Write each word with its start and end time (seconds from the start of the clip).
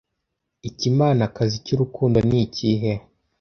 Ikimanakazi 0.69 1.55
cyurukundo 1.65 2.17
ni 2.27 2.37
ikihe? 2.45 2.93